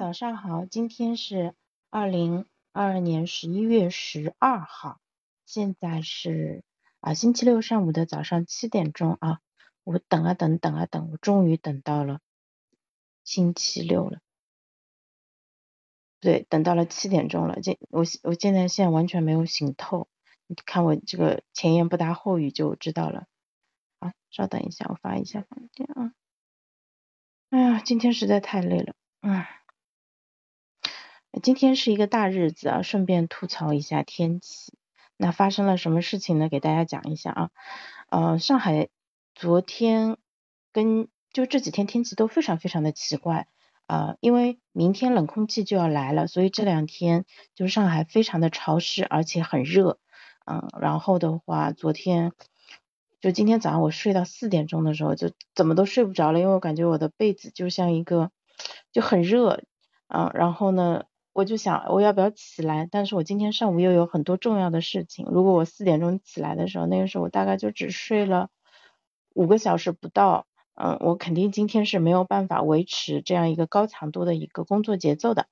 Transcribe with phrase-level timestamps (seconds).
[0.00, 1.54] 早上好，今天是
[1.90, 4.98] 二零二二年十一月十二号，
[5.44, 6.64] 现在是
[7.00, 9.40] 啊星期六上午的早上七点钟啊，
[9.84, 12.20] 我等啊等等啊等，我终于等到了
[13.24, 14.20] 星期六了，
[16.18, 20.08] 对，等到了七点钟了，这我我现在现在完全没有醒透，
[20.46, 23.26] 你看我这个前言不搭后语就知道了，
[24.00, 26.14] 好，稍等一下，我发一下房间啊，
[27.50, 29.59] 哎呀，今天实在太累了，唉。
[31.42, 34.74] 今天是一个大日子啊，顺便吐槽一下天气。
[35.16, 36.48] 那发生了什么事情呢？
[36.48, 37.50] 给大家讲一下啊。
[38.08, 38.88] 呃，上海
[39.34, 40.16] 昨天
[40.72, 43.46] 跟就这几天天气都非常非常的奇怪
[43.86, 49.98] 啊，因为明天冷空气就要来了，所以这两天就上海非常的潮湿，而且很热。
[50.46, 52.32] 嗯，然后的话，昨天
[53.20, 58.32] 就今天早上我睡到四点钟的时候，就怎么都睡不着了，因为我感觉我的被子就像一个
[58.90, 59.62] 就很热。
[60.08, 61.04] 嗯，然后呢？
[61.32, 65.26] 我就想我要不要起来，但是我今天上午又有很多重要的事情。
[65.30, 68.48] 如果我四点钟起来的时候，那个时候我大概就只睡了
[69.32, 75.46] 五个小时不到，嗯，我肯定今天是没有办法维持这样一个高强度的一个工作节奏的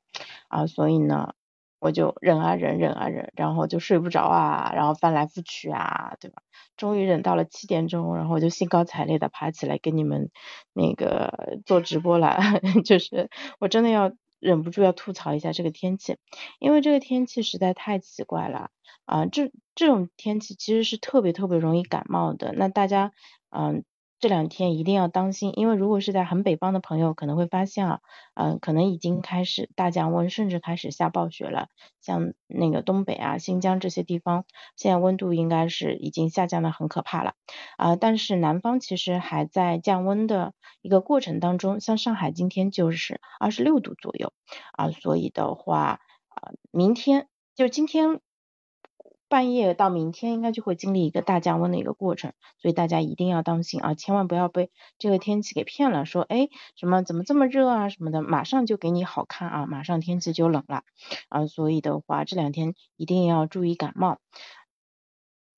[0.49, 1.35] 啊，所以呢，
[1.79, 6.43] 我就忍啊忍，忍啊忍，然后就睡不着啊，然后翻来覆去啊，对吧？
[6.77, 10.31] 终于忍到了七点钟，然后我就兴高采烈的爬起来跟你们
[10.73, 12.37] 那个做直播了，
[12.85, 14.13] 就是我真的要。
[14.41, 16.17] 忍不住要吐槽一下这个天气，
[16.59, 18.71] 因为这个天气实在太奇怪了
[19.05, 19.27] 啊！
[19.27, 22.53] 这这种天气其实是特别特别容易感冒的。
[22.53, 23.13] 那大家
[23.51, 23.85] 嗯
[24.21, 28.01] 这两天一定要当心，因为如果是在很北方的朋友可能会发现啊，
[28.35, 31.69] 嗯可能已经开始大降温，甚至开始下暴雪了。
[32.01, 34.45] 像那个东北啊、新疆这些地方，
[34.77, 37.35] 现在温度应该是已经下降的很可怕了
[37.77, 37.95] 啊。
[37.95, 44.33] 但是南方其实还在降温的一个过程当中，像上海今天就是二十六度左右
[44.73, 48.21] 啊，所以的话啊，明天就今天。
[49.29, 60.83] 半夜到明天应该就会经历一个大降温的一个过程，所以大家一定要当心啊，千万不要被这个天气给骗了，说哎什么怎么这么热啊什么的，马上就给你好看啊，马上天气就冷了
[61.29, 64.19] 啊，所以的话这两天一定要注意感冒，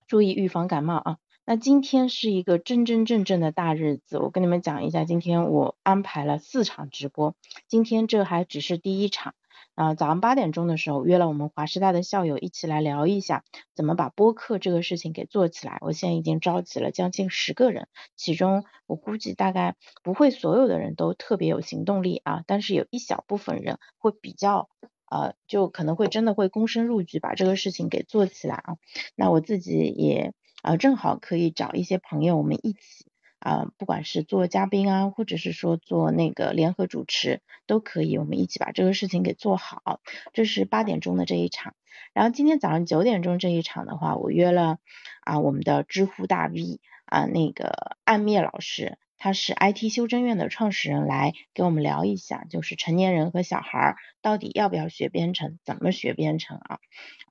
[0.09, 1.17] 注意预防感冒啊。
[1.47, 7.35] 那今天是一个真真正正的大日子，我跟你们讲一下，今天我安排了四场直播，
[7.67, 9.35] 今天这还只是第一场。
[9.75, 13.45] 啊，早上八点钟的时候约了我们华师大的校友一起来聊一下，
[13.75, 15.79] 怎么把播客这个事情给做起来。
[15.81, 24.69] 我现在已经召集了将近十个人，其中我估计大概不会所有的人都特别有行动力啊，但是有一小部分人会比较
[25.11, 28.77] 呃，就可能会真的会躬身入局把这个事情给做起来啊。
[29.17, 33.10] 那我自己也啊正好可以找一些朋友，我们一起。
[33.41, 40.01] 啊，不管是做嘉宾啊，或者是说做那个联合主持都可以，我们一起把这个事情给做好。
[40.35, 41.75] 这是八点钟的这一场，
[42.13, 44.77] 然后今天早上九点钟这一场的话，我约了
[45.23, 56.79] 啊我们的知乎大 V 啊那个暗灭老师，他是 IT 修真院的创始人，来给我们聊一下，就是成年人和小孩儿到底要不要学编程，怎么学编程啊？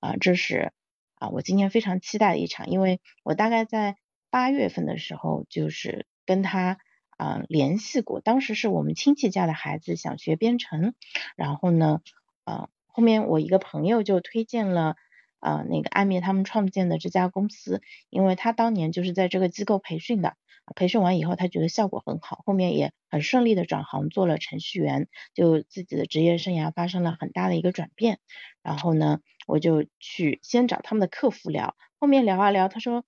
[0.02, 0.74] 啊，这是
[1.14, 3.96] 啊我今天非常期待的一场，因为我大概在。
[4.30, 6.78] 八月份的时候，就是跟他
[7.18, 10.94] 啊联系过，当时是我们亲戚家的孩子想学编程，
[11.36, 12.02] 然后呢，
[12.46, 14.96] 呃，后面我一个朋友就推荐了
[15.40, 20.36] 呃那个安灭他们创建的这家公司，因为他当年就是在这个机构培训的，
[20.76, 28.20] 培训完以后他觉得效果很好，后面也很顺利的转行做了程序员，就自己的职业生涯发生了很大的一个转变，
[28.62, 33.04] 然后呢，我就去先找他们的客服聊，后面聊啊聊，他说。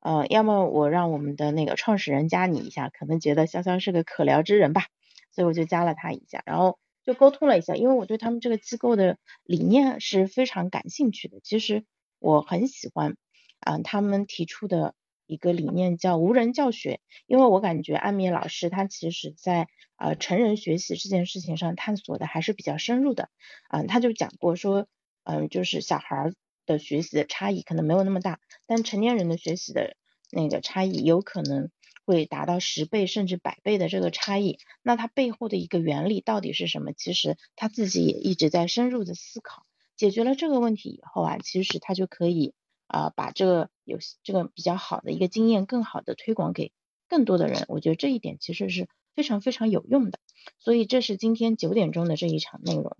[0.00, 4.86] 呃，要么我让我们的那个创始人加你一下，可能觉得潇潇是个可聊之人吧，
[5.32, 11.40] 所以我就加了他一下，然后就沟通了一下，因为我对他们这个机构的理念是非常感兴趣的。
[11.42, 11.84] 其实
[12.20, 13.16] 我很喜欢
[13.60, 14.94] 啊，他们提出的
[15.26, 19.66] 一个理念叫无人教学，因为我感觉安米老师他其实在
[19.96, 23.30] 呃成人学习这件事情上探索的还是比较深入的，
[23.68, 24.86] 嗯，他就讲过说，
[25.24, 26.32] 嗯，就是小孩。
[26.68, 29.96] 的学习的差异可能没有那么大，但成年人的学习的
[30.30, 31.70] 那个差异有可能
[32.04, 34.58] 会达到十倍甚至百倍的这个差异。
[34.82, 36.92] 那它背后的一个原理到底是什么？
[36.92, 39.64] 其实他自己也一直在深入的思考。
[39.96, 42.54] 解决了这个问题以后啊，其实他就可以
[42.86, 46.70] 啊把这个有这个比较好的一个经验更好的推广给
[47.08, 47.64] 更多的人。
[47.68, 48.86] 我觉得这一点其实是
[49.16, 50.20] 非常非常有用的。
[50.58, 52.96] 所以这是今天九点钟的这一场内容。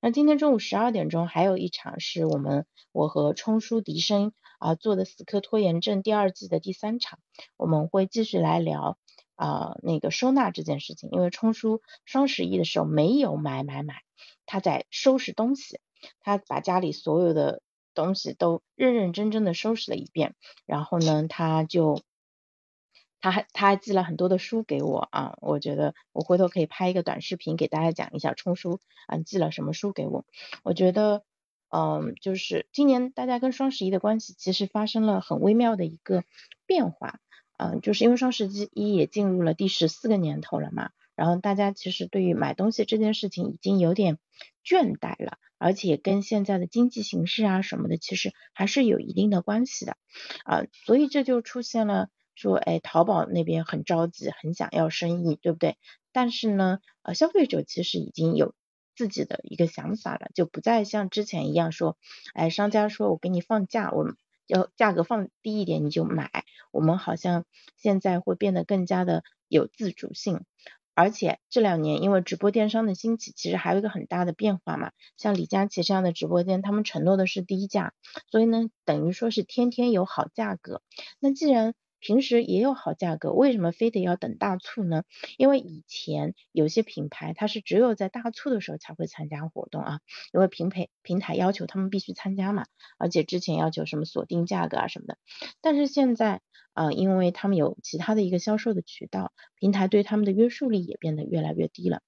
[0.00, 7.18] 那今天中午十二点钟还有一场是我们我和冲叔笛声啊做的死磕拖延症第二季的第三场，
[7.56, 8.96] 我们会继续来聊
[9.34, 14.02] 啊那个收纳这件事情，因为冲叔双十一的时候没有买买买，
[14.46, 15.80] 他在收拾东西，
[16.20, 17.62] 他把家里所有的
[17.94, 20.34] 东西都认认真真的收拾了一遍，
[20.66, 22.02] 然后呢，他就。
[23.22, 30.26] 他还他还寄了很多的书给我啊，我觉得我回头可以拍一个短视频给大家讲一下冲书啊寄了什么书给我。
[30.64, 31.22] 我觉得
[31.70, 36.24] 嗯，就是今年大家跟双十一的关系其实发生了很微妙的一个
[36.66, 37.20] 变化，
[37.56, 44.18] 嗯，就是因为双十一也进入了第十四个年头了嘛，然后大家其实对于买东西这件事情已经有点
[44.64, 49.96] 倦怠了，而且跟现在的经济形势啊什么的其实还是有一定的关系的
[50.44, 52.10] 啊，所以这就出现了。
[52.34, 55.76] 说，哎，淘宝那边很着急，很想要生意，对不对？
[56.12, 58.54] 但是呢，呃，消费者其实已经有
[58.94, 61.96] 自己的一个想法了，就不再像之前一样说，
[62.34, 64.14] 哎，商家说我给你放价，我
[64.46, 66.30] 要价格放低一点你就买。
[66.70, 67.44] 我们好像
[67.76, 70.44] 现在会变得更加的有自主性，
[70.94, 77.94] 而且这两年因为直播电商的兴起，其实还有一个很大的变化嘛，像李佳琦这样的直播间，他们承诺的是低价，
[78.30, 80.82] 所以呢，等于说是天天有好价格。
[81.18, 85.04] 那既然平时也有好价格，为什么非得要等大促呢？
[85.38, 90.00] 因为以前有些品牌它是只有在大促的时候才会参加活动啊，
[90.32, 92.66] 因为平台平台要求他们必须参加嘛，
[92.98, 95.16] 而且之前要求什么锁定价格啊什么的。
[95.60, 96.40] 但是现在
[96.72, 102.00] 啊，因为他们有其他的一个销售的渠道，平台对他们的约束力也变得越来越低了。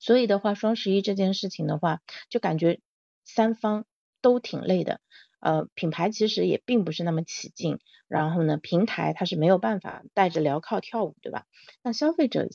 [0.00, 2.80] 所以的话，双十一这件事情的话，就感觉
[3.24, 3.86] 三方
[4.20, 5.00] 都挺累的。
[5.42, 11.46] 呃，品牌其实也并不是那么起劲，然后呢，平台它是没有办法带着镣铐跳舞，对吧？
[11.82, 12.48] 那消费者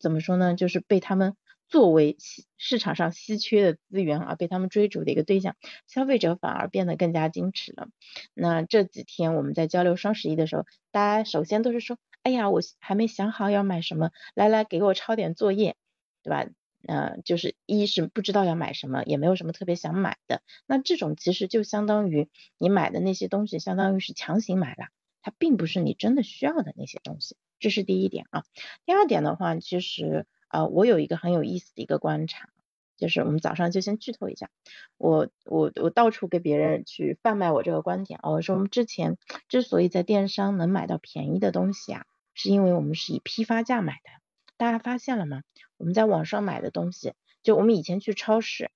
[0.00, 0.56] 怎么说呢？
[0.56, 1.36] 就是被他们
[1.68, 2.16] 作为
[2.58, 5.54] 市场上稀缺的资源而被他们追逐的一个对象，
[5.86, 7.86] 消费者反而变得更加矜持了。
[8.34, 15.76] 那这几天我们在交流双十一的时候，大家首先都是说，哎呀，我还没想好要买什么，来来给我抄点作业，
[16.24, 16.46] 对吧？
[16.86, 22.28] 呃，就是一是不知道要买什么，也没有什么特别想买的，那这种其实就相当于
[22.58, 24.88] 你买的那些东西，相当于是强行买了，
[25.22, 28.44] 它并不是你真的需要的那些东西，这是第一点啊。
[28.84, 32.50] 第二点的话，其实呃，我有一个很有意思的一个观察，
[32.96, 34.50] 就是我们早上就先剧透一下，
[34.98, 39.16] 我我我到处给别人去贩卖我这个观点啊，我说我们之前
[39.48, 42.04] 之所以在电商能买到便宜的东西啊，
[42.34, 44.23] 是因为我们是以批发价买的。
[44.56, 45.42] 大家发现了吗？
[45.76, 48.70] 我们在网上买的东西，就我们以前去超市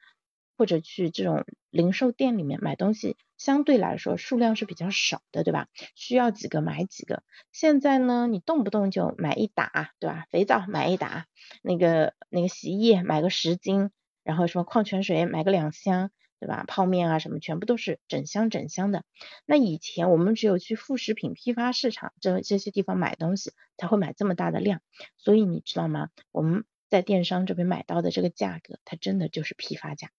[0.56, 5.68] 或者去这种零售店里面买东西，相对来说数量是比较少的，对吧？
[5.94, 7.22] 需要几个买几个。
[7.52, 10.26] 现在呢，你动不动就买一打，对吧？
[10.30, 11.26] 肥皂买一打，
[11.62, 13.90] 那个那个洗衣液买个十斤，
[14.24, 16.10] 然后什么矿泉水买个两箱。
[16.40, 16.64] 对吧？
[16.68, 19.02] 泡面啊什么，全部都是整箱整箱的。
[19.44, 24.80] 那以前我们只有去副食品批发市场这这些地方买东西，才会买这么大的量。
[25.16, 26.10] 所以你知道吗？
[26.30, 30.10] 我们在电商这边买到的这个价格，它真的就是批发价。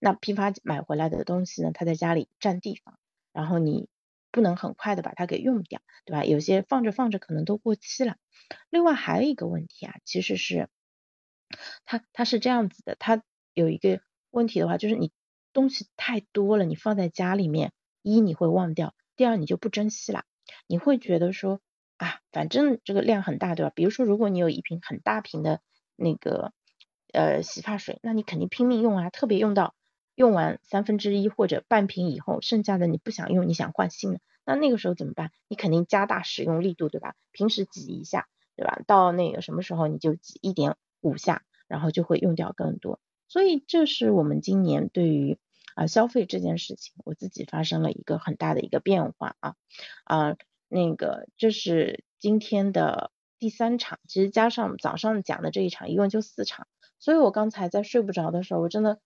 [0.00, 2.98] 那批发买回来的东西呢，它在家里占地方，
[3.32, 3.88] 然后你
[4.32, 6.24] 不能很快的把它给用掉，对吧？
[6.24, 8.16] 有些放着放着可能都过期了。
[8.68, 10.68] 另外还有一个问题啊，其实是
[11.84, 13.22] 它它是这样子的，它
[13.54, 14.00] 有一个
[14.30, 15.12] 问题的话，就是你。
[15.52, 17.72] 东西太多了，你放在家里面，
[18.02, 20.24] 一你会忘掉，第二你就不珍惜了，
[20.66, 21.60] 你会觉得说
[21.96, 23.72] 啊，反正这个量很大，对吧？
[23.74, 25.60] 比如说如果你有一瓶很大瓶的
[25.96, 26.52] 那个
[27.12, 29.74] 呃洗发水，那你肯定拼命用啊，特别用到
[30.14, 35.32] 用完三分之一或者半瓶以后，剩下的你不想用，你想换新的，那那个时候怎么办？
[35.48, 37.14] 你肯定加大使用力度，对吧？
[37.32, 38.80] 平时挤一下，对吧？
[38.86, 43.00] 到那个什么时候你就挤一点五下，然后就会用掉更多。
[43.28, 45.38] 所以这是我们今年对于
[45.74, 49.54] 啊，消费这件事情，我自己发生了一个很大的一个变化啊
[50.02, 56.66] 啊，那个这是今天的第三场，其实加上早上讲的这一场，一共就四场，
[56.98, 58.98] 所以我刚才在睡不着的时候，我真的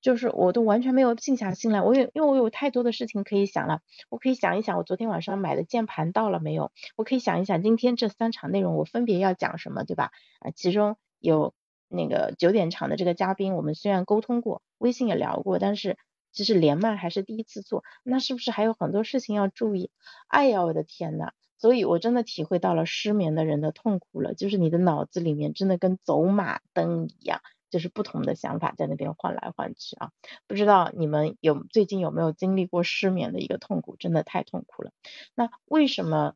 [0.00, 10.12] 就是我都完全没有静下心来，我有因为我有太多的事情可以想了，我可以想一想我昨天晚上买的键盘到了没有，我可以想一想今天这三场内容我分别要讲什么，对吧？
[10.38, 11.52] 啊，其中有。
[11.88, 15.96] 那个九点场的这个嘉宾，我们虽然沟通过，微信也聊过，但是
[16.32, 19.90] 其实连麦还是第一次做，那是不是还有很多事情要注意？
[20.28, 21.32] 哎呀，我的天呐！
[21.56, 30.12] 所以我真的体会到了失眠的人的痛苦了，就是你的脑子里面真的跟走马灯一样，就是不同的想法在那边换来换去啊。
[30.46, 33.96] 不知道你们有最近有没有经历过失眠的一个痛苦？
[33.96, 34.92] 真的太痛苦了。
[35.34, 36.34] 那为什么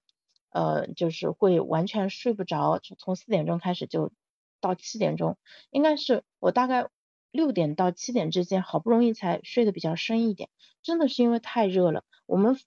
[0.50, 2.80] 呃就是会完全睡不着？
[2.98, 4.10] 从四点钟开始就。
[4.62, 5.36] 到七点钟，
[5.70, 6.88] 应该是我大概
[7.30, 10.48] 六点到七点之间，好不容易才睡得比较深一点。
[10.82, 12.58] 真的是因为太热了，我们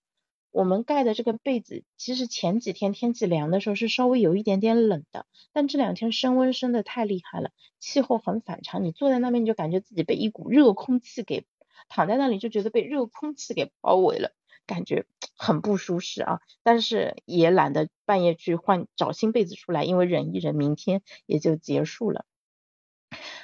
[0.52, 7.50] 我们盖的这个被子，其实前几天天气凉的时候是稍微有一点点冷的，但这两天升温升的太厉害了，
[7.80, 11.46] 气候很反常，你坐在那边你就感觉自己被一股热空气给
[11.90, 14.32] 躺在那里就觉得被热空气给包围了，
[14.66, 22.26] 感觉很不舒适啊，但是也懒得半夜去换找新被子出来，因为忍一忍，明天也就结束了。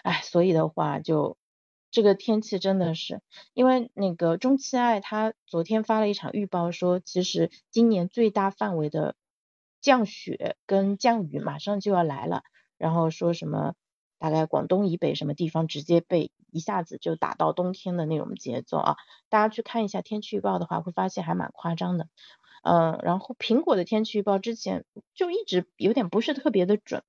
[0.04, 1.38] 哎，所以的话就。
[1.94, 3.22] 这个天气真的是，
[3.54, 9.18] 因为那个中期爱他昨天发了一场预报，说其实今年最大范围的
[9.82, 12.44] 降雪跟降雨马上就要来了，
[12.78, 13.74] 然后说什么
[14.22, 18.96] 大概广东以北什么地方直接被一下子就打到冬天的那种节奏啊，
[19.30, 22.08] 大家去看一下天气预报的话，会发现还蛮夸张的。
[22.62, 24.86] 嗯，然后苹果的天气预报之前
[25.16, 27.02] 就一直有点不是特别的准，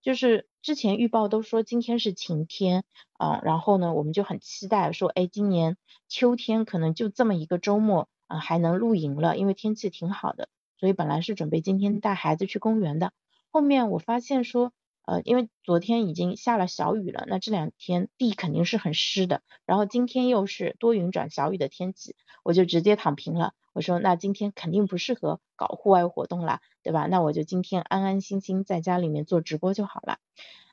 [0.00, 2.84] 就是之前预报都说今天是晴天
[3.14, 5.76] 啊，然后呢我们就很期待说，哎，今年
[6.08, 10.48] 秋天可能就这么一个周末啊还能露营了，因为天气挺好的，
[10.78, 13.12] 所以本来是准备今天带孩子去公园的，
[13.50, 14.72] 后面我发现说。
[15.06, 19.42] 呃，因为昨天已经下了小雨了，那这两天地肯定是很湿的。
[19.66, 22.14] 然后今天又是多云转小雨的天气，
[22.44, 23.54] 我就直接躺平了。
[23.72, 27.06] 我说那今天肯定不适合搞户外活动啦，对吧？
[27.06, 30.18] 那我就今天安安心心在家里面做直播就好了。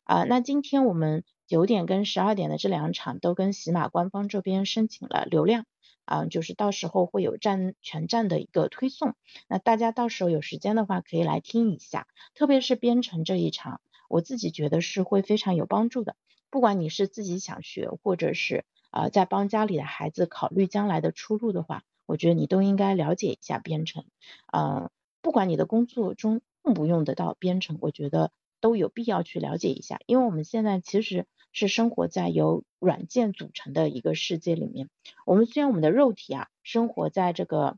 [0.03, 5.65] 啊，那今天我们九点跟十二点的这两场都跟喜马官方这边申请了流量，
[6.05, 9.15] 啊，就是到时候会有站全站的一个推送。
[9.47, 13.79] 那大家到时候有时间的话可以来听一下，特别是编程这一场。
[14.07, 16.15] 我自己觉得是会非常有帮助的，
[16.49, 24.05] 不管你是自己想学，或者是啊在帮家里的孩子考虑将来的出路的话，我觉得你都应该了解一下编程。
[24.51, 24.89] 嗯，
[25.21, 34.89] 不管你的工作中用不用得到编程，我觉得都有必要去了解一下，因为我们现在其实是生活在由软件组成的一个世界里面。
[35.25, 37.77] 我们虽然我们的肉体啊生活在这个。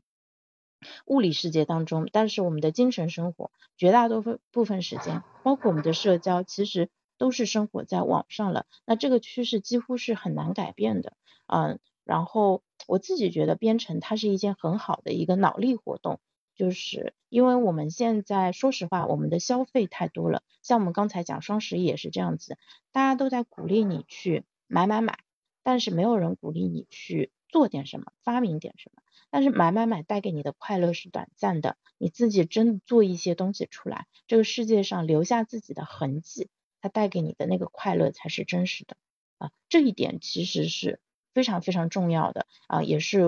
[1.06, 8.66] 物理世界当中，但是我们的精神生活绝大多数部分时间，包括我们的社交，其实都是生活在网上了。
[8.84, 11.14] 那这个趋势几乎是很难改变的，
[11.46, 11.78] 嗯。
[12.02, 16.18] 然后我自己觉得编程它是一件很好的一个脑力活动，
[16.56, 22.58] 就是因为我们现在说实话，我们的消费太多了，像我们刚才讲双十一也是这样子，
[22.90, 25.20] 大家都在鼓励你去买买买，
[25.62, 29.02] 但是没有人鼓励你去做点什么，发明点什么。
[29.30, 36.48] 但是买买买带给你的快乐是短暂的，你自己真做一些东西出来，这个世界上留下自己的痕迹，
[36.80, 38.96] 它带给你的那个快乐才是真实的
[39.38, 39.52] 啊！
[39.68, 41.00] 这一点其实是
[41.32, 43.22] 非常非常重要的啊，也是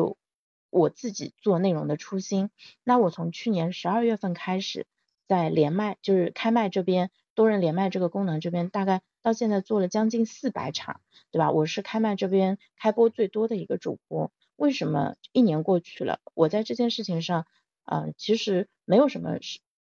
[0.70, 2.50] 我自己做内容的初心。
[2.82, 4.86] 那我从去年十二月份开始，
[5.28, 11.50] 在连麦，就是开麦这边多人连麦这个功能这边，大概到现在做了将近四百场，对吧？
[11.50, 14.30] 我是开麦这边开播最多的一个主播。
[14.56, 17.46] 为什么一年过去了，我在这件事情上，
[17.84, 19.38] 嗯，其实没有什么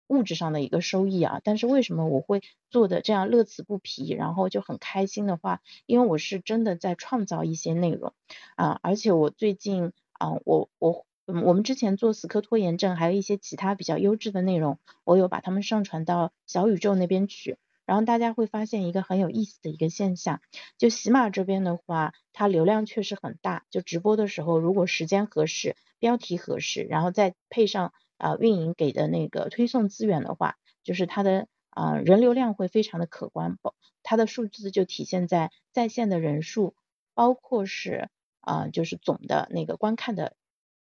[0.07, 8.13] 物质上的一个收益啊，但是为什么我会做的这样乐此不疲，然后就很开心的话，因为我是真的在创造一些内容
[8.55, 17.58] 啊，而且我最近啊，我我嗯我们之前做死磕拖延症，还有一些其他比较优质的内容，我有把它们上传到小宇宙那边去。
[17.86, 20.41] 然后大家会发现一个很有意思的一个现象，
[20.79, 23.65] 就喜马这边的话，它流量确实很大。
[23.70, 33.58] 就直播的时候，如果时间合适、标题合适，然后再配上啊运营给的那个推送资源的话，就是它的啊人流量会非常的可观。
[34.01, 36.74] 它的数字就体现在在线的人数，
[37.13, 38.10] 包括是
[38.41, 40.36] 啊就是总的那个观看的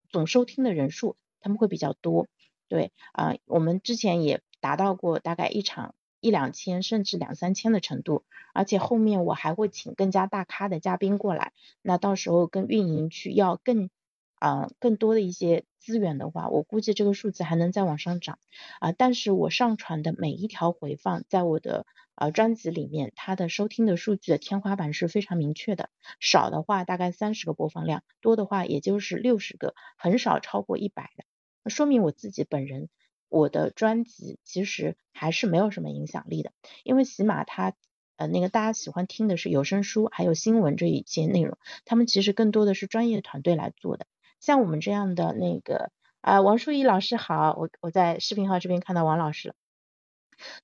[0.09, 2.27] 总收听的人数，他们会比较多。
[2.67, 5.95] 对啊，我们之前也达到过大概一场。
[6.21, 13.89] 一两千甚至两三千的程度，而且后面我还会请更加大咖的嘉宾过来，那到时候跟运营去要更
[14.35, 18.37] 啊更多的一些资源的话，我估计这个数字还能再往上涨
[18.81, 18.91] 啊。
[18.91, 21.85] 但是我上传的每一条回放，在我的
[22.19, 31.23] 啊专辑里面，它的收听的数据的天花板是非常明确的，少的话大概三十个播放量，多的话也就是六十个，很少超过一百的，
[31.69, 32.89] 说明我自己本人。
[33.29, 36.51] 我的专辑其实还是没有什么影响力的，
[36.83, 37.73] 因为起码它
[38.17, 44.07] 呃那个大家喜欢听的是有声书，还有新闻这一些内容，他们其实更多的是专业团队来做的。
[44.39, 49.55] 像我们这样的那个啊，王淑怡老师好，我我在视频号这边看到王老师了。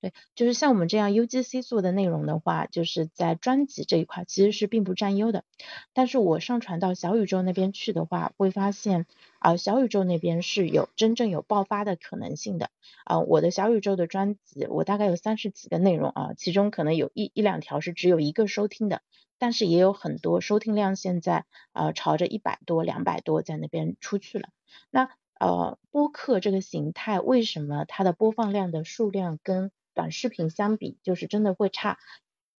[0.00, 5.44] 对，就是像我们这样 UGC 做的内容的话，就是在专辑这一块其实是并不占优的。
[5.92, 9.06] 但是我上传到小宇宙那边去的话，会发现
[9.38, 12.70] 啊，小宇宙那边是有真正有爆发的可能性的。
[13.04, 19.02] 啊，我的小宇宙的专辑，我大概有三十几个内容啊，其中可能有一一两条是只有一个收听的，
[19.38, 24.48] 但是也有很多收听量现在啊朝着一百多、两百多在那边出去了。
[24.90, 31.98] 那呃播客这个形态为什么它的播放量的数量跟短视频相比，就是真的会差。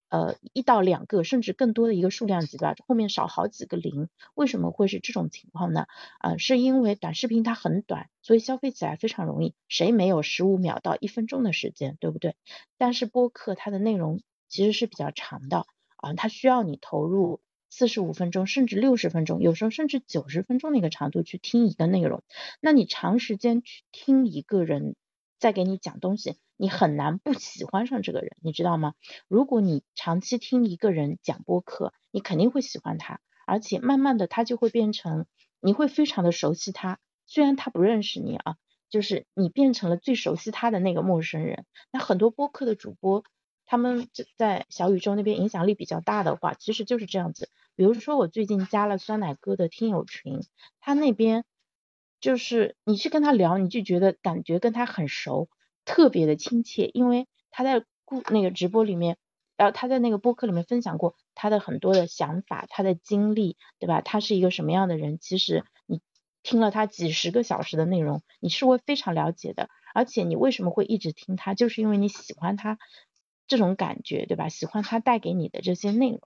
[0.10, 5.86] 呃，一到两个甚至更多的一个数量级吧，后面少好几个零，为什么会是这种情况呢？
[6.20, 12.38] 啊，是因为短视频它很短，所以消费起来非常容易，谁没有十五秒到一分钟的时间，对不对？
[12.78, 15.66] 但是播客它的内容其实是比较长的
[15.98, 22.24] 啊，它需要你投入四十五分钟甚至六十分钟，有时候甚至九十分钟的一个长度去听一个内容，
[22.62, 24.96] 那你长时间去听一个人
[25.40, 26.38] 在给你讲东西。
[26.60, 28.96] 你很难不喜欢上这个人，你知道吗？
[29.28, 35.28] 如果你长期听一个人讲播客，你肯定会喜欢他，而且慢慢的他就会变成，
[35.60, 36.98] 你会非常的熟悉他。
[37.28, 38.56] 虽然他不认识你啊，
[38.90, 41.66] 就是你变成了最熟悉他的那个陌生人。
[41.92, 43.24] 那很多播客的主播，
[43.68, 44.08] 他们
[44.38, 47.50] 在小宇宙那边影响力比较大的话，其实就是这样子。
[47.76, 50.40] 比如说我最近加了酸奶哥的听友群，
[50.80, 51.46] 他那边
[52.20, 55.50] 就是你去跟他聊，你就觉得感觉跟他很熟。
[55.86, 59.16] 特别的亲切，因为他在故那个直播里面，
[59.56, 64.02] 然后他在那个播客里面分享过他的很多的想法，他的经历，对吧？
[64.02, 65.18] 他是一个什么样的人？
[65.22, 66.02] 其实你
[66.44, 69.70] 听了他几十个小时的内容，你是会非常了解的。
[69.94, 72.78] 而且你为什么会一直听他，就是因为你喜欢他
[73.48, 74.50] 这种感觉，对吧？
[74.50, 76.22] 喜欢他带给你的这些内容。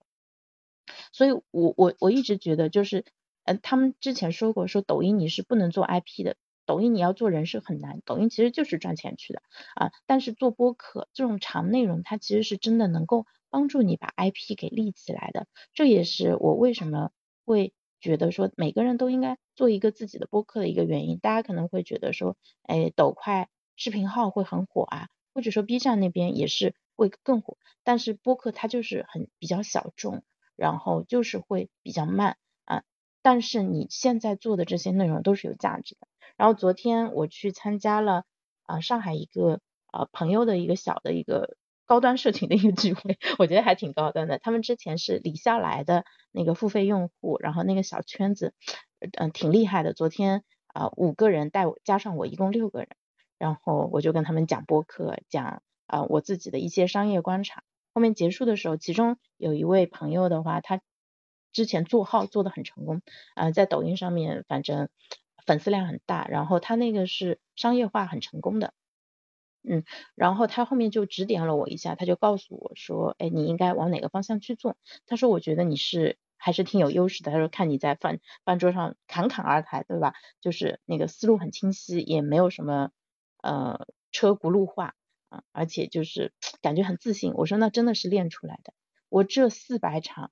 [1.13, 3.05] 所以我我我一直觉得，就是
[3.43, 6.35] 呃，他们之前说过，说抖音你是不能做 IP 的。
[6.65, 9.41] 抖音你要做人是很难，抖音其实就是赚钱去的
[9.75, 9.91] 啊。
[10.05, 15.47] 但是做播客这种长内容，它其实是真的能够帮助你把 IP 给立起来的。
[15.73, 17.11] 这也是我为什么
[17.45, 21.17] 会觉得说每个人都应该做一个自己的播客的一个原因。
[21.17, 27.57] 大家可能会觉得说，哎，抖快视频号会很火啊，或者说 B 站那边也是会更火。
[27.83, 30.23] 但是播客它就是很比较小众，
[30.55, 32.83] 然后就是会比较慢啊。
[33.23, 36.07] 但是你现在做的这些内容都是有价值的。
[36.37, 38.23] 然后昨天我去参加了
[38.63, 44.37] 啊上海一个啊朋友的一个小的一个高端社群的一个聚会， 我觉得还挺高端的。
[44.39, 48.53] 他们之前是李笑来的那个付费用户，然后那个小圈子
[49.17, 49.93] 嗯挺厉害的。
[49.93, 52.89] 昨天啊五个人带我加上我一共六个人，
[53.37, 57.63] 然后我就跟他们讲播客，讲啊我自己的一些商业观察。
[57.93, 60.81] 后面结束的时候，其中有一位朋友的话，他
[61.51, 63.01] 之前做号做的很成功
[63.35, 64.89] 啊，在抖音上面反正。
[65.43, 68.75] 粉丝量很大，然后他那个是商业化很成功的，
[69.67, 74.77] 嗯，然后他后面就指点了我一下，他就告诉我说，哎，你应该往哪个方向去做？
[75.07, 77.31] 他说，我觉得你是还是挺有优势的。
[77.31, 80.13] 他说，看你在饭饭桌上侃侃而谈，对吧？
[80.41, 82.91] 就是那个思路很清晰，也没有什么
[83.41, 84.93] 呃车轱辘话
[85.31, 87.33] 啊，而且就是感觉很自信。
[87.33, 88.73] 我说，那真的是练出来的。
[89.09, 90.31] 我这四百场，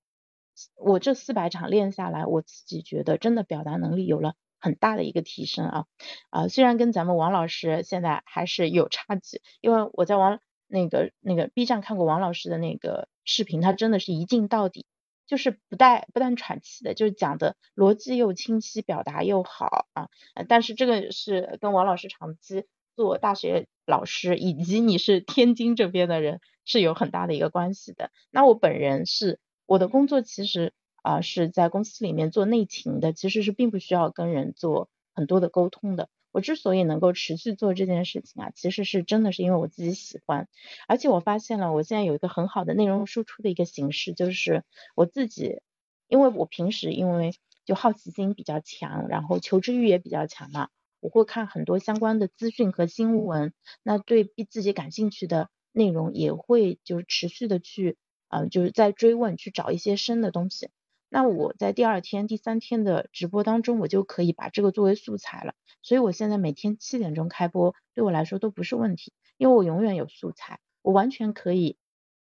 [0.76, 4.36] 我这四百场练下来，我自己觉得真的表达能力有了。
[4.62, 5.86] 很大的一个提升啊
[6.32, 14.86] 啊，虽然跟咱们王老师现在还是有差距，因为我在王那个那个 B 站看过王老师的那个视频，他真的是一镜到底，
[15.28, 20.10] 就是不带不带喘气的，就是讲的逻辑又清晰，表达又好啊。
[20.50, 22.66] 但是这个是跟王老师长期
[23.00, 28.12] 做大学老师，以及你是天津这边的人是有很大的一个关系的。
[28.30, 30.74] 那我本人是我的工作其实。
[31.02, 36.10] 啊，是在公司里面做内勤的，其实是并不需要跟人做很多的沟通的。
[36.34, 40.50] 我之所以能够持续做这件事情啊，其实是真的是因为我自己喜欢，
[40.90, 45.62] 而且我发现了我现在有一个很好的内容输出的一个形式，就是我自己，
[46.10, 47.34] 因为我平时因为
[47.64, 50.68] 就好奇心比较强，然后求知欲也比较强嘛，
[51.00, 57.98] 我会看很多相关的资讯和新闻，那对自己感兴趣的内容也会就是持续的去，
[58.30, 60.70] 嗯，就是在追问去找一些深的东西。
[61.10, 65.56] 那我在第二天、第三天的直播当中，我就可以把这个作为素材了。
[65.82, 71.78] 所以我现在每天七点钟开播，对我来说都不是问题，因为我永远有素材，我完全可以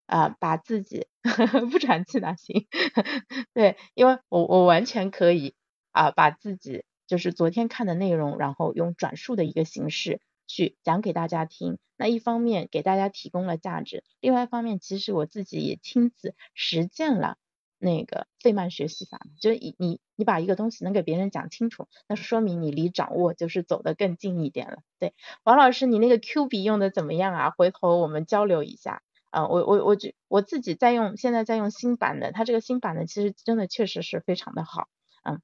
[0.06, 1.08] 啊把自己
[1.72, 2.68] 不喘气哪行？
[3.54, 5.54] 对，因为我我完全可以
[5.90, 11.78] 啊把自己就是昨天看的内容，然后用转述的一个形式去讲给大家听。
[11.96, 17.36] 那一方面给大家提供了价值，另外一方面其实我自己也亲自实践了。
[17.82, 24.82] 那个费曼学习法，就是你你你把一个东西能给别人讲清楚，那说明你离掌握就是走得更近一点了。
[25.00, 27.50] 对，王老师，你那个 Q 笔用的怎么样啊？
[27.50, 29.02] 回头我们交流一下。
[29.30, 34.88] 啊，我我我觉我自己在用，现在在用新版的，它这个新版的其实真的确实是非常的好。
[35.22, 35.40] 嗯，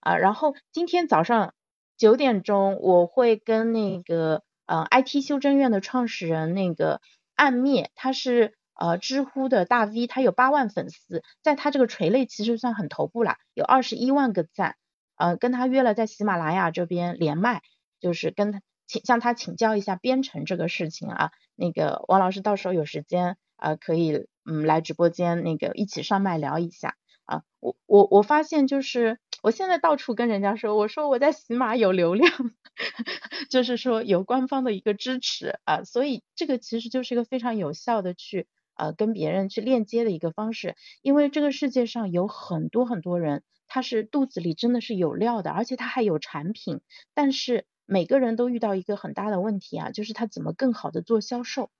[0.00, 1.54] 啊，然后今天早上
[1.96, 7.00] 九点钟我会跟那个呃 IT 修真院的创始人那个
[7.34, 8.54] 暗灭，他是。
[8.80, 14.76] 呃，知乎的大 V 他有八万粉丝，在他这个垂类其实算很头部了，有二十一万个赞
[15.16, 17.60] 呃，跟他约了在喜马拉雅这边连麦，
[18.00, 21.30] 就是跟他请向他请教一下编程这个事情啊。
[21.56, 26.94] 那个王老师到时候有时间呃可以嗯来直播间那个一起上麦聊一下
[27.26, 27.42] 啊。
[27.60, 32.30] 我我我发现就是我现在到处跟人家说，我说我在喜马有流量，
[33.50, 38.48] 就是说有官方的一个支持啊，所以这个其实就是一个非常有效的去。
[38.76, 46.80] 呃，跟别人去链接的一个方式，因为这个世界上有很多很多人，他是肚子里真的是有料的，而且他还有产品，
[47.12, 51.70] 但是每个人都遇到一个很大的问题啊，就是他怎么更好的做销售。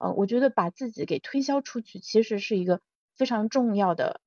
[0.00, 2.80] 呃，我觉得把自己给推销出去，其实是一个
[3.16, 4.20] 非常重要的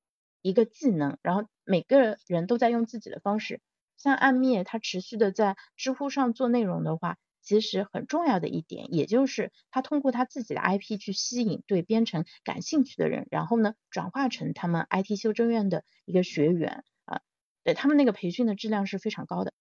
[0.44, 1.18] 一个技能。
[1.22, 3.60] 然后每个人都在用自己的方式，
[3.96, 7.16] 像暗灭，他持续的在知乎上做内容的话。
[7.46, 17.20] 其实很重要的一点，也就是他通过他自己的 IP 去吸引对编程感兴趣的人，然后呢转化成他们 IT 修真院的一个学员啊，
[17.62, 19.52] 对他们那个培训的质量是非常高的。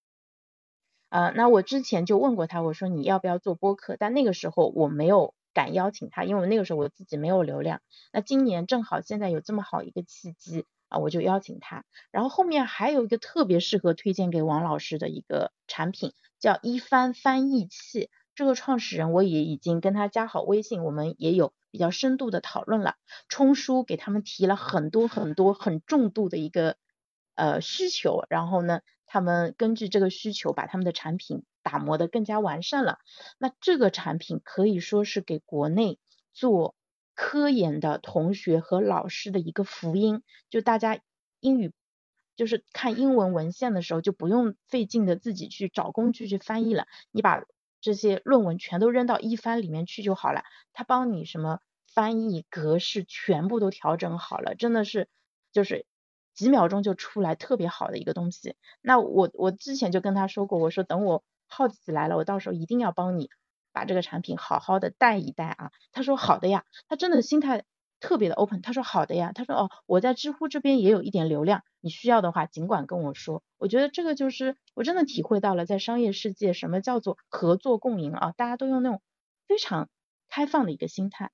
[1.10, 3.98] 呃，那我之前就问过他，我说你要不要做播客？
[4.00, 7.82] 但那个时候我没有敢邀请他，因为那个时候我自己没有流量。
[8.13, 11.84] 那今年正好现在有这么好一个契机啊，我就邀请他。
[12.12, 16.13] 然后后面还有一个特别适合推荐给王老师的一个产品。
[16.39, 22.95] 叫一帆翻译器，这个创始人我也已经跟他加好微信，我们也有比较深度的讨论了。
[23.29, 26.75] 冲叔给他们提了很多很多很重度的一个
[27.36, 32.97] 呃需求，然后呢，他们根据这个需求把他们的产品打磨的更加完善了。
[33.38, 35.97] 那这个产品可以说是给国内
[36.34, 36.75] 做
[37.15, 40.99] 科研的同学和老师的一个福音，就大家
[41.39, 41.73] 英语。
[42.36, 47.43] 就是看英文文献的时候，就不用费劲的自己去找工具去翻译了，你把
[47.80, 50.41] 这些论文全都扔到一翻里面去就好了，
[50.73, 51.60] 他帮你什么
[51.93, 55.10] 翻译格式全部都调整好了，真的是
[55.52, 55.86] 就是
[56.34, 58.56] 几秒钟就出来特别好的一个东西。
[58.82, 63.30] 那我我之前就跟他说过，我说等我号起来了，我到时候一定要帮你
[63.73, 65.71] 把这个产品好好的带一带啊。
[65.91, 67.65] 他说好的呀，他真的心态。
[67.99, 73.41] 特别的 open，他说好的呀，他说哦，我在知乎这边也有一点流量，你需要的话尽管跟我说。
[73.57, 79.01] 我觉得这个就是我真的体会到了在商业世界什么叫做合作共赢啊，大家都用那种
[79.47, 79.88] 非常
[80.27, 81.31] 开放的一个心态。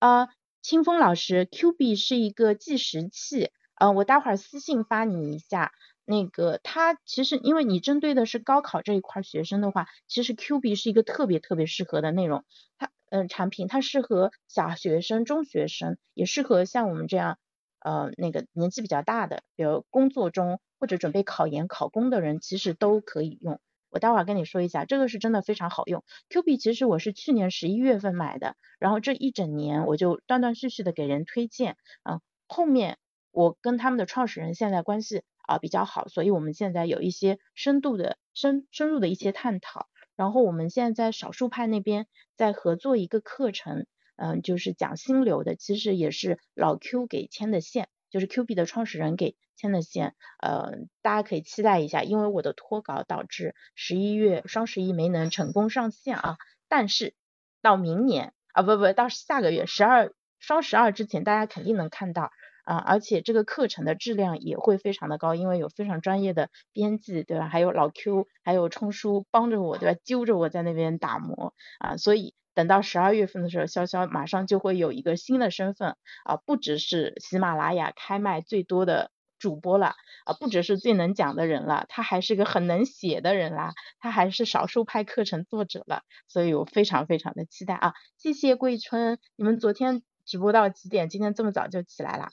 [0.00, 0.30] 啊，
[0.60, 5.70] 清风老师，Q 币是一个计时器，呃，我待会儿私信发你一下。
[6.04, 12.44] 那个它其实因为你针对的是高考这一块学生的话，其实 Q B 是一个特别特别适合的内容，
[12.78, 12.90] 它。
[13.14, 17.36] 嗯，产品它适合小学生、中学生，也适合像我们这样
[17.78, 23.60] 呃那个年纪比较大的，比如工作中或者准备考研、考公的人，其实都可以用。
[23.90, 26.02] 我待会儿跟你说一下，这个是真的非常好用。
[26.30, 32.96] Q B 其实我是去年十一月份买的，然后这一整年我就断断续续的给人推荐，嗯，后面
[33.30, 39.88] 我跟他们的创始人现在关系啊比较好，所以我们现在有一些深度的深深入的一些探讨。
[40.14, 56.36] 然后我们现在在少数派那边在合作一个课程，嗯，就是讲心流的，其实也是老 Q 给牵的线，就是 Q B 的创始人给牵的线，呃，大家可以期待一下，因为我的脱稿导致十一月双十一没能成功上线啊，
[56.68, 57.14] 但是
[57.62, 62.30] 到明年啊不不到下个月十二双十二之前，大家肯定能看到。
[62.64, 67.48] 啊，而且这个课程的质量也会非常的高，因为有非常专业的编辑，对吧？
[67.48, 70.00] 还有老 Q，还有冲叔帮着我，对吧？
[70.04, 79.94] 揪着我在那边打磨啊，所以等到十二月份的时候，潇潇马上就会有一个新的身份啊，不只是喜马拉雅开麦最多的主播了
[80.24, 87.94] 啊，不只是最能讲的人了，他还是个很能写的人啦，他还是少数派课程作者了，所以我非常非常的期待啊！
[88.18, 91.08] 谢谢桂春，你们昨天直播到几点？
[91.08, 92.28] 今天这么早就起来了？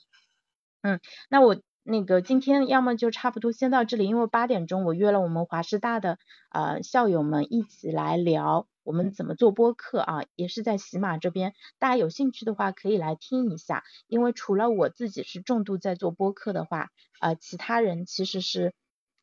[0.81, 6.17] 嗯，那我那个今天要么就差不多先到这里，因为八点钟我约了我们华师大的
[6.51, 18.73] 呃校友们一起来聊我们怎么做播客啊，也是在喜马这边，大家有兴趣的话可以来听一下，因为除了我自己是重度在做播客的话，呃，其他人其实是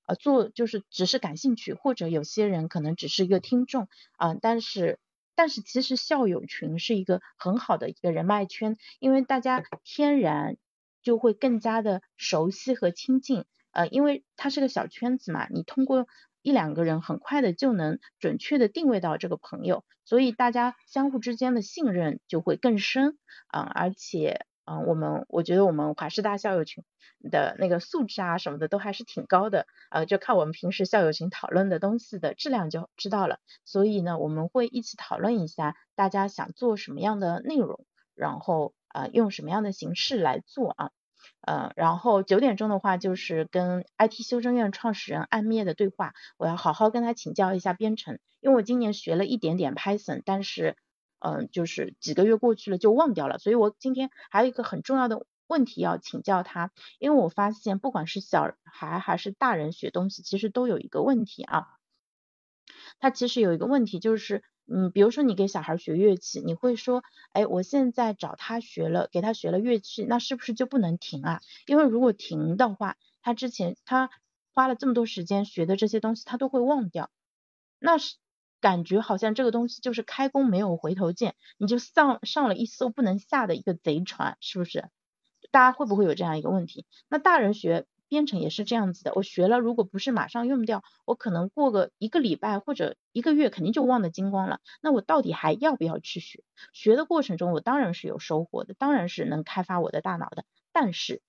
[0.05, 3.89] 呃做就是只是感兴趣，或者有些人可能只是一个听众
[4.19, 4.99] 啊，但是
[5.35, 10.59] 但是其实校友群是一个很好的一个人脉圈，因为大家天然。
[11.07, 16.09] 就会更加的熟悉和亲近，呃，因为它是个小圈子嘛，你通过
[16.43, 23.17] 一两个人很快的就能准确的定位到这个朋友，所以大家相互之间的信任就会更深，
[23.47, 26.83] 啊，而且，嗯，我们我觉得我们华师大校友群
[27.31, 38.75] 的那个素质啊什么的都还是挺高的，呃，就看我们平时校友群讨论的东西的质量就知道了，所以呢，我们会一起讨论一下大家想做什么样的内容，然后。
[38.97, 40.91] 啊，用什么样的形式来做啊？
[41.41, 50.77] 嗯，然后九点钟的话就是跟 IT 修真院创始人暗灭的对话，我要好好跟他请教一下编程，因为我今年学了一点点 Python，但是
[51.19, 61.67] 嗯，就是几个月过去了就忘掉了，所以我今天还有一个很重要的问题要请教他，因为我发现不管是小孩还是大人学东西，其实都有一个问题啊，
[62.99, 64.43] 他其实有一个问题就是。
[64.69, 67.03] 嗯，比如说你给小孩学乐器，你会说，
[67.33, 71.41] 哎，我现在找他学了，给他学了乐器，那是不是就不能停啊？
[71.67, 74.11] 因为如果停的话，他之前他
[74.53, 77.11] 花了这么多时间学的这些东西，他都会忘掉。
[77.79, 78.17] 那是
[78.61, 84.89] 感觉好像这个东西就是开弓没有回头箭，你就上上了一艘不能下的一个贼船，是不是？
[85.53, 86.87] 大家会不会有这样一个问题？
[87.09, 87.87] 那大人学？
[88.09, 94.61] 编程也是这样子的，我学了，如果不是马上用掉，我可能过个一个礼拜或者一个月，肯定就忘得精光了。
[94.81, 96.45] 那我到底还要不要去学？
[96.73, 100.45] 学的过程中，我当然是有收获的，当然是能开发我的大脑的。
[100.73, 101.21] 但是，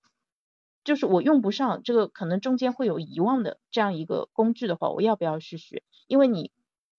[0.84, 5.84] 就是我用不上这个，可能中间会有遗忘的这样一个工具的话，我要不要去学？
[6.06, 6.52] 因为你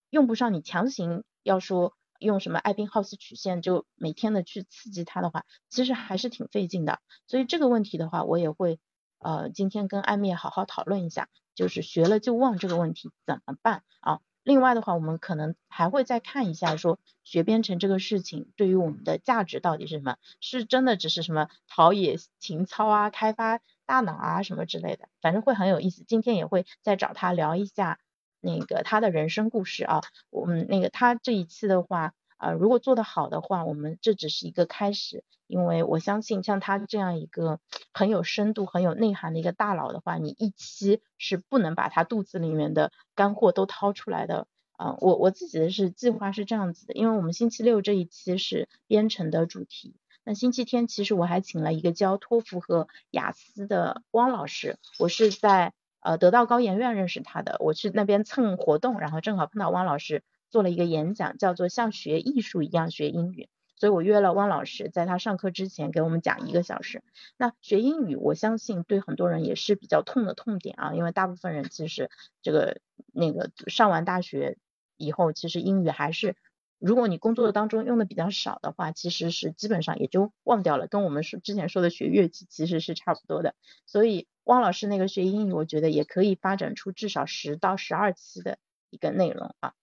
[0.09, 6.99] 用不上，你强行要说用什么艾宾浩斯曲线，就每天的去刺激它的话，其实还是挺费劲的。
[7.27, 8.77] 所以这个问题的话，我也会。
[9.19, 14.19] 呃，今天跟艾米好好讨论一下，就是学了就忘这个问题怎么办啊？
[14.43, 20.17] 另外的话，我们可能还会再看一下，说学编程这个事情对于我们的价值到底是什么？
[20.39, 26.03] 是真的只是什么陶冶情操啊、开发大脑啊什么之类的，反正会很有意思。
[26.07, 27.99] 今天也会再找他聊一下
[28.39, 30.01] 那个他的人生故事啊。
[30.29, 32.13] 我们那个他这一次的话。
[32.39, 37.59] 啊，如果做得好的话，我们这只是一个开始，因为我相信像他这样一个
[37.93, 44.47] 很有深度、很有内涵的一个大佬的话，你一期是不能把他肚子里面的干货都掏出来的。
[44.71, 60.23] 啊，我我自己的是计划是这样子的，因为我们星期六这一期是编程的主题，那星期天其实我还请了一个教托福和雅思的汪老师，我是在呃得到高研院认识他的，我去那边蹭活动，然后正好碰到汪老师。
[60.49, 67.03] 做了一个演讲，叫做像学艺术一样学英语，所以我约了汪老师，在他上课之前给我们讲一个小时。
[67.37, 72.09] 那学英语，我相信对很多人也是比较痛的痛点啊，因为大部分人其实
[72.41, 72.81] 这个
[73.13, 74.57] 那个上完大学
[74.97, 76.35] 以后，其实英语还是，
[76.77, 83.55] 如果你工作当中用的比较少的话，其实是基本上也就忘掉了，跟我们说之前说的学乐器其实是差不多的。
[83.85, 88.57] 所以汪老师那个学英语，我觉得也可以发展出至少十到十二期的
[88.89, 89.73] 一个内容啊。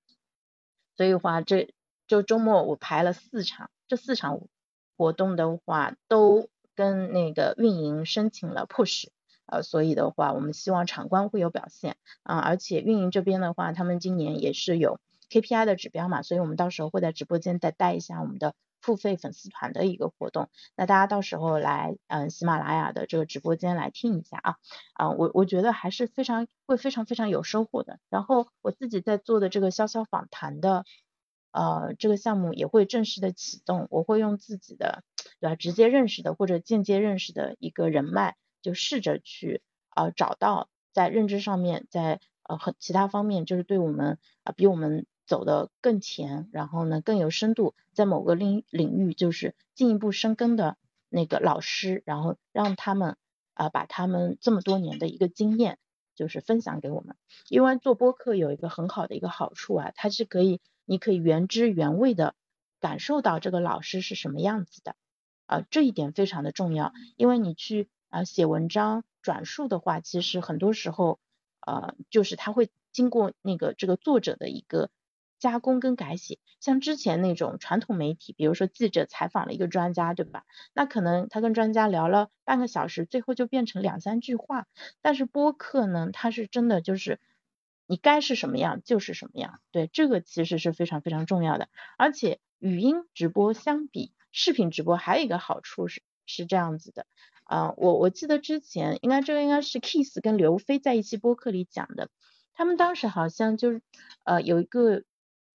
[0.97, 1.75] 所以话，这
[2.07, 4.41] 就周末我排了四场，这四场
[4.97, 9.09] 活动的话，都跟那个运营申请了 push，
[9.47, 14.99] 呃，所以的话，我们希望场观会有表现啊，而且运营这边的话，他们今年也是有
[15.31, 18.55] KPI 的指标嘛，所以我们到时候会在直播间再带一下我们的。
[18.87, 24.57] 付费粉丝团的一个活动，那大家到时候来，嗯，喜马拉雅的这个直播间来听一下啊，
[24.93, 27.99] 啊，我我觉得还是非常会非常非常有收获的。
[28.11, 30.85] 然后我自己在做的这个潇潇访谈的，
[31.51, 35.03] 呃，这个项目也会正式的启动，我会用自己的，
[35.41, 45.07] 对吧，直接认识的或者间接认识的一个人脉，就试着去啊找到在认知上面，在呃很其他方面，就是对我们啊比我们。
[45.27, 50.77] 走得更前，然后呢更有深度，在某个领领域就是进一步深耕的
[51.09, 53.17] 那个老师，然后让他们
[53.55, 55.79] 啊把他们这么多年的一个经验
[56.15, 57.17] 就是分享给我们。
[57.49, 62.37] 因为做播客有一个很好的一个好处啊，它是可以你可以原汁原味的
[62.79, 64.95] 感受到这个老师是什么样子的
[65.47, 66.93] 啊，这一点非常的重要。
[67.17, 71.19] 因为你去啊写文章转述的话，其实很多时候
[71.61, 74.89] 呃就是他会经过那个这个作者的一个。
[75.39, 80.45] 加工跟改写，像之前那种传统媒体，比如说记者采访了一个专家，对吧？
[80.73, 84.67] 那可能他跟专家聊了半个小时，最后就变成两三句话。
[85.03, 87.21] 但是播客呢，它是真的就是
[87.87, 91.69] 你该是什么样就是什么样，对，这个其实是非常非常重要的。
[91.99, 97.07] 而且语音直播相比视频直播还有一个好处是是这样子的，
[97.45, 102.09] 啊，我我记得之前应该这个应该是 Kiss 跟刘飞在一期播客里讲的，
[102.55, 103.83] 他们当时好像就是
[104.25, 105.03] 呃有一个。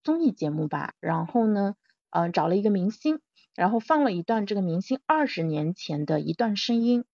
[0.02, 1.74] 综艺节目吧，然后呢，
[2.10, 3.20] 呃，找了一个明星，
[3.54, 7.04] 然后放了一段这个明星二十年前的一段声音，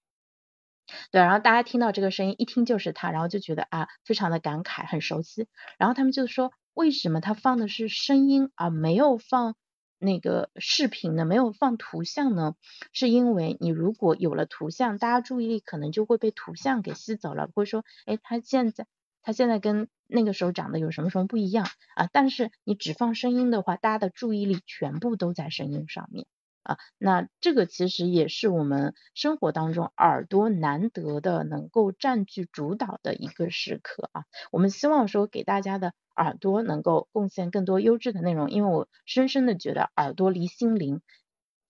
[1.10, 5.48] 对，然后大家听到这个声音，一听就是他，然后就觉得啊，非常的感慨，很熟悉，
[5.78, 9.54] 然后他们就说，为什么他放的是声音而没有放
[9.98, 11.24] 那个视频呢？
[11.24, 12.54] 没有放图像呢？
[12.92, 18.86] 是因为你如果有了图像，大家注意力可能就会被图像给吸走了，会说，哎，他现在。
[19.20, 22.08] 他现在跟那个时候长得有什么什么不一样啊？
[22.12, 26.26] 但是你只放声音的话，大家的注意力全部都在声音上面
[26.62, 26.78] 啊。
[26.96, 34.24] 那这个其实也是我们生活当中耳朵难得的能够占据主导的一个时刻啊。
[34.50, 41.02] 我们希望说给大家的耳朵能够贡献更多优质的内容，因为我深深的觉得耳朵离心灵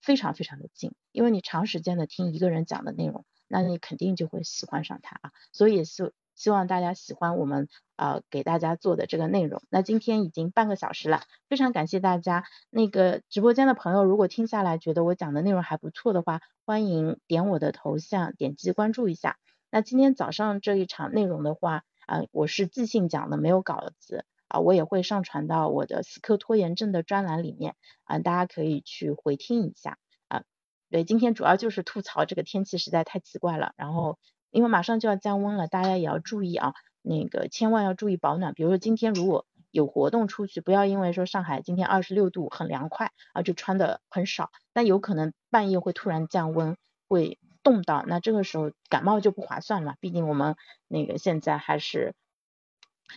[0.01, 5.33] 非常非常的近，因为你长时间的听一个人讲的内容，那你肯定就会喜欢上他啊。
[5.53, 6.14] 所以也是。
[6.38, 9.61] 希望大家喜欢我们呃给大家做的这个内容。
[9.68, 12.44] 那今天已经半个小时了，非常感谢大家。
[12.70, 19.37] 那个直播间的朋友，如果听下来觉得我讲的内容还不错的话，欢迎点我的头像，点击关注一下。
[19.68, 27.74] 那今天早上这一场内容的话，啊，我是即兴讲的，没有稿子啊，我也会上传到我的死磕拖延症的专栏里面
[28.05, 29.98] 啊，大家可以去回听一下
[30.29, 30.44] 啊。
[30.88, 34.20] 对，今天主要就是吐槽这个天气实在太奇怪了，然后。
[34.50, 38.54] 因为马上就要降温了，大家也要注意啊，那个千万要注意保暖。
[38.54, 49.96] 比如说今天如果有活动出去，不要因为说上海今天二十六度很凉快啊，就穿的很少，但有可能半夜会突然降温，会冻到，那这个时候感冒就不划算了。
[50.00, 50.56] 毕竟我们
[50.88, 52.14] 那个现在还是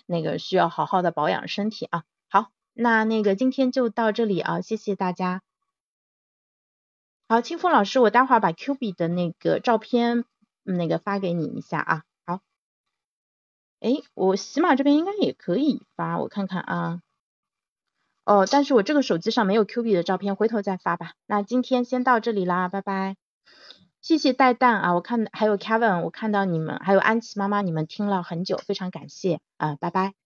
[0.06, 2.04] 那个需要好好的保养身体啊。
[2.30, 5.42] 好，那那个今天就到这里啊，谢谢大家。
[7.30, 10.26] 好，清风老师，我待会儿把 Q 币的那个照片。
[10.78, 12.42] 那个发给你一下啊，好，
[13.80, 17.02] 哎，我喜马这边应该也可以发，我看看啊，
[18.26, 21.14] 哦，但是我这个手机上没有 Q 币的照片，回头再发吧。
[21.26, 23.16] 那今天先到这里啦，拜拜，
[24.02, 30.21] 谢谢带蛋啊，我看还有 Kevin，我看到你们，还有安琪妈妈，你们听了很久，非常感谢啊，拜拜。